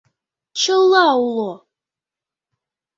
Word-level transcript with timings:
Чыла 0.59 1.07
уло! 1.27 1.53